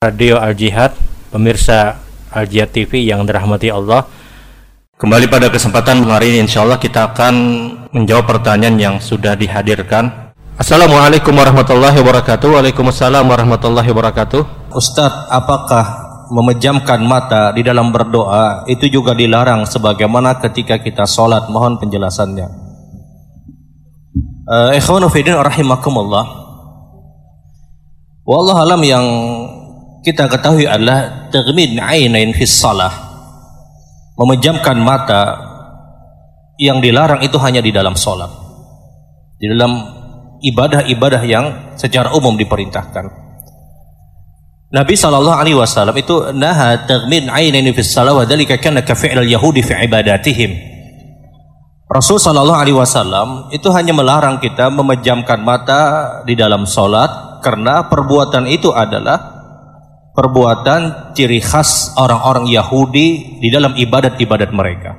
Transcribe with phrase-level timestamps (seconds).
[0.00, 0.96] Radio Al Jihad,
[1.28, 2.00] pemirsa
[2.32, 4.08] Al Jihad TV yang dirahmati Allah.
[4.96, 7.34] Kembali pada kesempatan hari ini insya Allah kita akan
[7.92, 10.32] menjawab pertanyaan yang sudah dihadirkan.
[10.56, 12.48] Assalamualaikum warahmatullahi wabarakatuh.
[12.48, 14.72] Waalaikumsalam warahmatullahi wabarakatuh.
[14.72, 15.84] Ustadz, apakah
[16.32, 21.52] memejamkan mata di dalam berdoa itu juga dilarang sebagaimana ketika kita sholat?
[21.52, 22.48] Mohon penjelasannya.
[24.48, 25.12] Uh, Ikhwanu
[25.44, 26.24] rahimakumullah.
[28.24, 29.04] Wallah alam yang
[30.00, 32.92] kita ketahui adalah termin ainain fis salah.
[34.16, 35.50] Memejamkan mata
[36.60, 38.28] yang dilarang itu hanya di dalam sholat.
[39.40, 39.80] Di dalam
[40.44, 41.44] ibadah-ibadah yang
[41.76, 43.32] secara umum diperintahkan.
[44.70, 49.24] Nabi sallallahu alaihi wasallam itu naha termin ainain fis salah wa dzalika kana ka fi'l
[49.24, 50.52] yahudi fi ibadatihim.
[51.90, 55.82] Rasul sallallahu alaihi wasallam itu hanya melarang kita memejamkan mata
[56.22, 59.39] di dalam sholat karena perbuatan itu adalah
[60.14, 64.98] perbuatan ciri khas orang-orang Yahudi di dalam ibadat-ibadat mereka.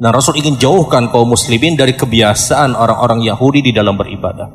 [0.00, 4.48] Dan Rasul ingin jauhkan kaum muslimin dari kebiasaan orang-orang Yahudi di dalam beribadah.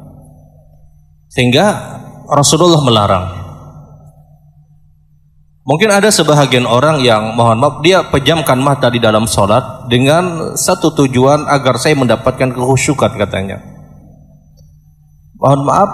[1.30, 1.66] Sehingga
[2.26, 3.26] Rasulullah melarang.
[5.66, 10.94] Mungkin ada sebahagian orang yang mohon maaf dia pejamkan mata di dalam sholat dengan satu
[10.94, 13.62] tujuan agar saya mendapatkan kehusukan katanya.
[15.42, 15.90] Mohon maaf,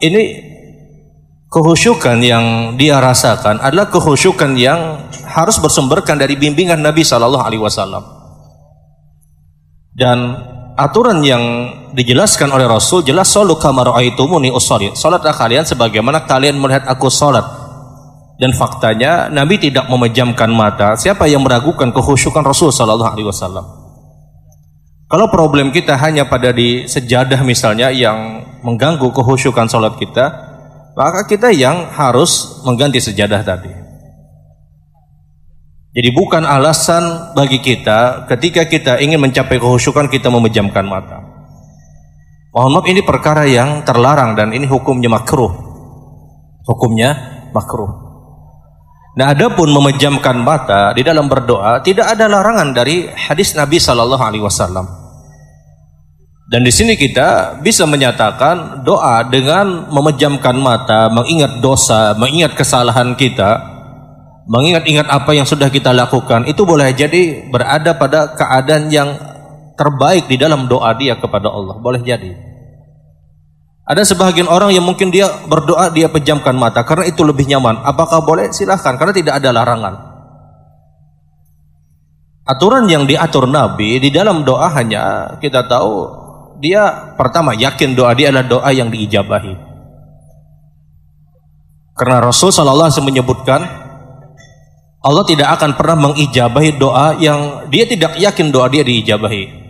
[0.00, 0.53] ini
[1.54, 8.02] kehusyukan yang dia rasakan adalah kehusyukan yang harus bersumberkan dari bimbingan Nabi Shallallahu Alaihi Wasallam.
[9.94, 10.34] Dan
[10.74, 11.42] aturan yang
[11.94, 14.90] dijelaskan oleh Rasul jelas solu kamar aitumuni usoli.
[14.98, 17.46] Salatlah kalian sebagaimana kalian melihat aku salat.
[18.34, 23.62] Dan faktanya Nabi tidak memejamkan mata siapa yang meragukan kehusyukan Rasul Shallallahu Alaihi Wasallam.
[25.06, 30.43] Kalau problem kita hanya pada di sejadah misalnya yang mengganggu kehusyukan salat kita
[30.94, 33.70] maka kita yang harus mengganti sejadah tadi.
[35.94, 41.22] Jadi bukan alasan bagi kita ketika kita ingin mencapai kehusukan kita memejamkan mata.
[42.50, 45.50] Mohon maaf ini perkara yang terlarang dan ini hukumnya makruh.
[46.66, 47.14] Hukumnya
[47.54, 47.90] makruh.
[49.14, 54.42] Nah, adapun memejamkan mata di dalam berdoa tidak ada larangan dari hadis Nabi Shallallahu Alaihi
[54.42, 55.03] Wasallam.
[56.54, 63.58] Dan di sini kita bisa menyatakan doa dengan memejamkan mata, mengingat dosa, mengingat kesalahan kita,
[64.46, 69.18] mengingat-ingat apa yang sudah kita lakukan, itu boleh jadi berada pada keadaan yang
[69.74, 71.74] terbaik di dalam doa dia kepada Allah.
[71.82, 72.38] Boleh jadi.
[73.90, 77.82] Ada sebagian orang yang mungkin dia berdoa dia pejamkan mata karena itu lebih nyaman.
[77.82, 78.54] Apakah boleh?
[78.54, 79.94] Silahkan karena tidak ada larangan.
[82.46, 86.23] Aturan yang diatur Nabi di dalam doa hanya kita tahu
[86.64, 89.52] dia pertama yakin doa dia adalah doa yang diijabahi.
[91.94, 93.60] Karena Rasul Shallallahu Alaihi menyebutkan
[95.04, 99.62] Allah tidak akan pernah mengijabahi doa yang dia tidak yakin doa dia diijabahi.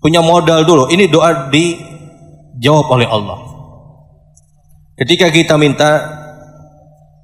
[0.00, 3.38] Punya modal dulu, ini doa dijawab oleh Allah.
[4.96, 6.16] Ketika kita minta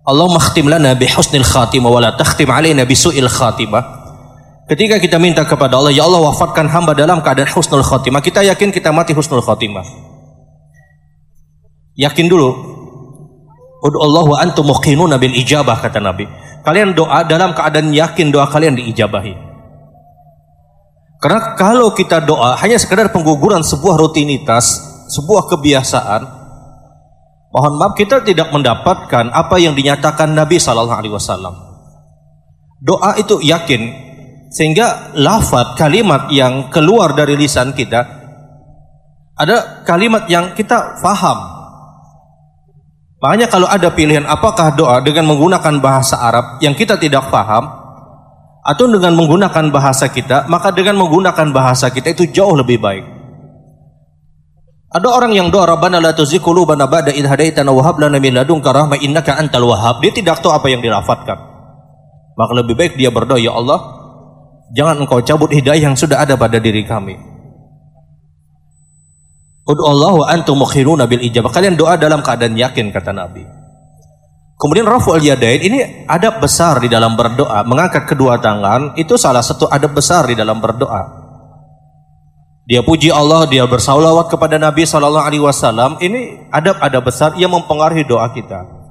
[0.04, 4.05] Allah makhtim lana bi husnil khatimah wa la takhtim alaina bi su'il khatimah.
[4.66, 8.74] Ketika kita minta kepada Allah, ya Allah wafatkan hamba dalam keadaan husnul khotimah, kita yakin
[8.74, 9.86] kita mati husnul khotimah.
[11.94, 12.50] Yakin dulu.
[13.86, 16.26] Allah wa antum muqinuna bil ijabah kata Nabi.
[16.66, 19.38] Kalian doa dalam keadaan yakin doa kalian diijabahi.
[21.22, 24.82] Karena kalau kita doa hanya sekedar pengguguran sebuah rutinitas,
[25.14, 26.22] sebuah kebiasaan,
[27.54, 31.54] mohon maaf kita tidak mendapatkan apa yang dinyatakan Nabi Shallallahu Alaihi Wasallam.
[32.82, 34.05] Doa itu yakin
[34.56, 38.00] sehingga lafaz kalimat yang keluar dari lisan kita
[39.36, 41.36] ada kalimat yang kita faham.
[43.20, 47.68] Makanya kalau ada pilihan apakah doa dengan menggunakan bahasa Arab yang kita tidak faham
[48.64, 53.04] atau dengan menggunakan bahasa kita, maka dengan menggunakan bahasa kita itu jauh lebih baik.
[54.88, 58.32] Ada orang yang doa Rabbana la tuzigh qulubana ba'da idh hadaitana wa hab lana min
[58.32, 60.00] ladunka rahmah innaka antal wahhab.
[60.00, 61.36] Dia tidak tahu apa yang dirafatkan.
[62.36, 64.05] Maka lebih baik dia berdoa, ya Allah,
[64.74, 67.14] Jangan engkau cabut hidayah yang sudah ada pada diri kami.
[69.66, 71.50] Ud'allahu antum mukhiruna bil ijabah.
[71.50, 73.42] Kalian doa dalam keadaan yakin kata Nabi.
[74.56, 75.78] Kemudian raful yadain ini
[76.08, 77.66] adab besar di dalam berdoa.
[77.66, 81.26] Mengangkat kedua tangan itu salah satu adab besar di dalam berdoa.
[82.66, 86.02] Dia puji Allah, dia bersalawat kepada Nabi Shallallahu Alaihi Wasallam.
[86.02, 88.85] Ini adab-adab besar yang mempengaruhi doa kita.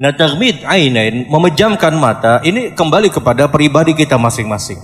[0.00, 4.80] Nah taghmid ainain, memejamkan mata, ini kembali kepada pribadi kita masing-masing.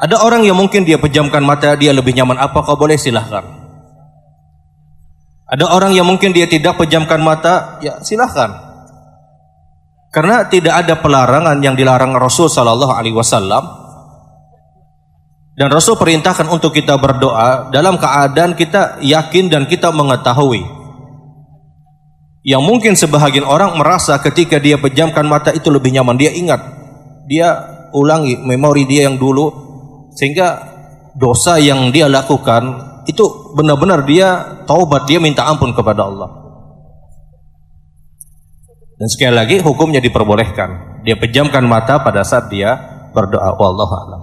[0.00, 2.40] Ada orang yang mungkin dia pejamkan mata, dia lebih nyaman.
[2.40, 2.96] Apakah boleh?
[2.96, 3.44] Silahkan.
[5.44, 8.48] Ada orang yang mungkin dia tidak pejamkan mata, ya silahkan.
[10.08, 13.84] Karena tidak ada pelarangan yang dilarang Rasul Sallallahu Alaihi Wasallam.
[15.52, 20.83] Dan Rasul perintahkan untuk kita berdoa dalam keadaan kita yakin dan kita mengetahui.
[22.44, 26.20] Yang mungkin sebahagian orang merasa ketika dia pejamkan mata itu lebih nyaman.
[26.20, 26.60] Dia ingat,
[27.24, 27.48] dia
[27.96, 29.48] ulangi memori dia yang dulu
[30.12, 30.60] sehingga
[31.16, 36.30] dosa yang dia lakukan itu benar-benar dia taubat, dia minta ampun kepada Allah.
[38.94, 41.00] Dan sekali lagi hukumnya diperbolehkan.
[41.04, 42.76] Dia pejamkan mata pada saat dia
[43.12, 43.52] berdoa.
[43.56, 44.22] Wallahu a'lam.